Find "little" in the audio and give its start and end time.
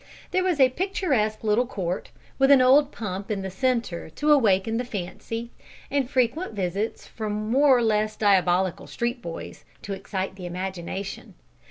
1.43-1.67